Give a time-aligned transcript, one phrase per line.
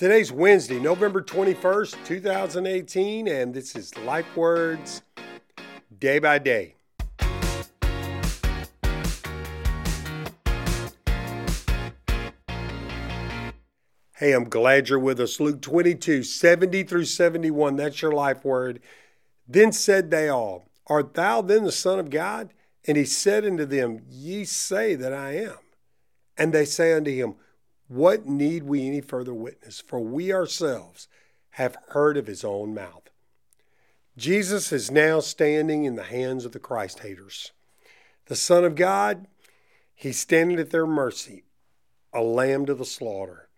[0.00, 5.02] Today's Wednesday, November 21st, 2018, and this is LifeWord's
[5.98, 6.76] Day by Day.
[14.16, 15.38] Hey, I'm glad you're with us.
[15.38, 17.76] Luke 22, 70 through 71.
[17.76, 18.80] That's your life word.
[19.46, 22.54] Then said they all, Art thou then the Son of God?
[22.86, 25.58] And he said unto them, Ye say that I am.
[26.38, 27.34] And they say unto him,
[27.90, 29.80] what need we any further witness?
[29.80, 31.08] For we ourselves
[31.54, 33.10] have heard of his own mouth.
[34.16, 37.50] Jesus is now standing in the hands of the Christ haters.
[38.26, 39.26] The Son of God,
[39.92, 41.42] he's standing at their mercy,
[42.12, 43.48] a lamb to the slaughter.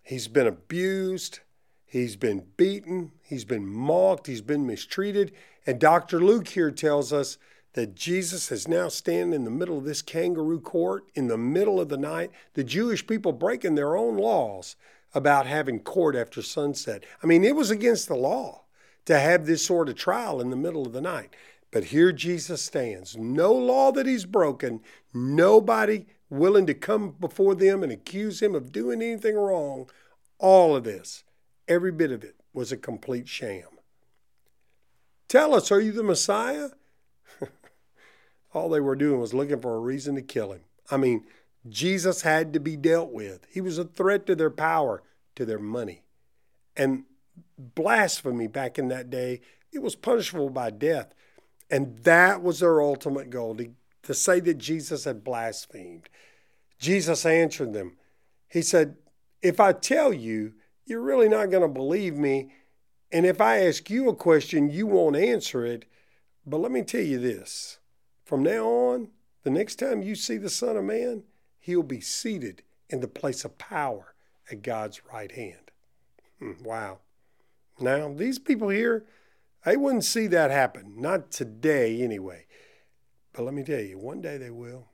[0.00, 1.40] He's been abused,
[1.84, 5.32] he's been beaten, he's been mocked, he's been mistreated.
[5.66, 6.20] And Dr.
[6.20, 7.36] Luke here tells us
[7.76, 11.78] that Jesus is now standing in the middle of this kangaroo court in the middle
[11.78, 14.76] of the night, the Jewish people breaking their own laws
[15.12, 17.04] about having court after sunset.
[17.22, 18.62] I mean, it was against the law
[19.04, 21.36] to have this sort of trial in the middle of the night.
[21.70, 23.14] But here Jesus stands.
[23.14, 24.80] No law that he's broken,
[25.12, 29.90] nobody willing to come before them and accuse him of doing anything wrong.
[30.38, 31.24] All of this,
[31.68, 33.68] every bit of it, was a complete sham.
[35.28, 36.70] Tell us, are you the Messiah?
[38.56, 40.62] All they were doing was looking for a reason to kill him.
[40.90, 41.24] I mean,
[41.68, 43.46] Jesus had to be dealt with.
[43.52, 45.02] He was a threat to their power,
[45.34, 46.02] to their money.
[46.76, 47.04] And
[47.58, 49.40] blasphemy back in that day,
[49.72, 51.12] it was punishable by death.
[51.70, 53.72] And that was their ultimate goal to,
[54.04, 56.08] to say that Jesus had blasphemed.
[56.78, 57.96] Jesus answered them.
[58.48, 58.96] He said,
[59.42, 62.52] If I tell you, you're really not going to believe me.
[63.12, 65.84] And if I ask you a question, you won't answer it.
[66.46, 67.78] But let me tell you this
[68.26, 69.08] from now on,
[69.44, 71.22] the next time you see the Son of Man,
[71.60, 74.16] he'll be seated in the place of power
[74.50, 75.70] at God's right hand.
[76.40, 76.98] Hmm, wow.
[77.78, 79.04] Now, these people here,
[79.64, 80.94] they wouldn't see that happen.
[80.96, 82.46] Not today, anyway.
[83.32, 84.88] But let me tell you, one day they will.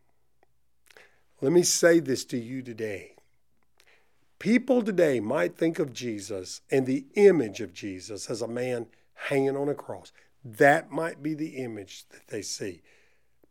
[1.41, 3.17] Let me say this to you today.
[4.39, 9.57] People today might think of Jesus and the image of Jesus as a man hanging
[9.57, 10.13] on a cross.
[10.45, 12.83] That might be the image that they see.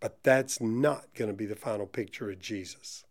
[0.02, 3.06] But that's not going to be the final picture of Jesus.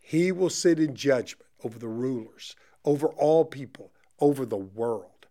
[0.00, 5.26] He will sit in judgment over the rulers, over all people, over the world.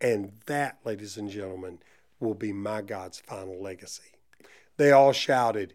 [0.00, 1.80] And that, ladies and gentlemen,
[2.18, 4.14] will be my God's final legacy.
[4.78, 5.74] They all shouted,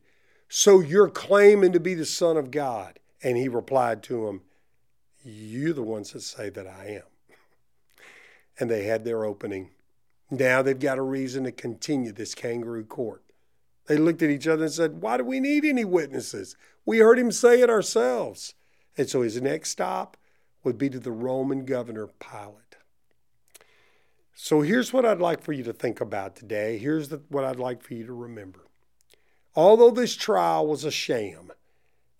[0.49, 2.99] So you're claiming to be the Son of God?
[3.21, 4.41] And he replied to them,
[5.23, 8.05] You're the ones that say that I am.
[8.59, 9.71] And they had their opening.
[10.31, 13.21] Now they've got a reason to continue this kangaroo court.
[13.87, 16.55] They looked at each other and said, Why do we need any witnesses?
[16.85, 18.53] We heard him say it ourselves.
[18.97, 20.17] And so his next stop
[20.63, 22.77] would be to the Roman governor Pilate.
[24.33, 26.77] So here's what I'd like for you to think about today.
[26.77, 28.61] Here's the, what I'd like for you to remember.
[29.55, 31.51] Although this trial was a sham,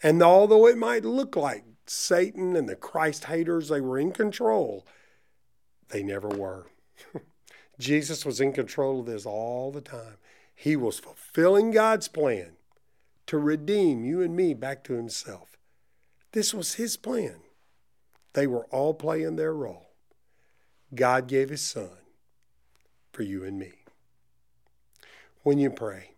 [0.01, 4.85] and although it might look like Satan and the Christ haters, they were in control,
[5.89, 6.67] they never were.
[7.79, 10.15] Jesus was in control of this all the time.
[10.55, 12.53] He was fulfilling God's plan
[13.27, 15.57] to redeem you and me back to Himself.
[16.31, 17.35] This was His plan.
[18.33, 19.91] They were all playing their role.
[20.93, 21.89] God gave His Son
[23.11, 23.71] for you and me.
[25.43, 26.11] When you pray,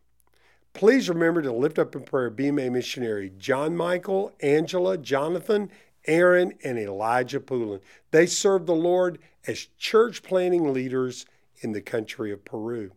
[0.73, 5.69] please remember to lift up in prayer BMA missionary John Michael, Angela, Jonathan,
[6.05, 7.81] Aaron, and Elijah Poulin.
[8.11, 11.25] They serve the Lord as church planting leaders
[11.59, 12.91] in the country of Peru.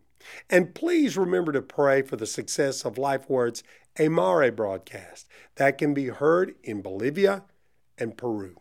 [0.49, 3.63] And please remember to pray for the success of LifeWord's
[3.97, 7.45] Aymara broadcast that can be heard in Bolivia
[7.99, 8.57] and Peru.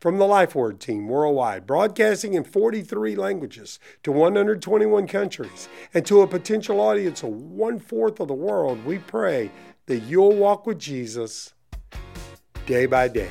[0.00, 6.26] From the LifeWord team worldwide, broadcasting in 43 languages to 121 countries and to a
[6.26, 9.50] potential audience of one fourth of the world, we pray
[9.86, 11.54] that you'll walk with Jesus
[12.66, 13.30] day by day.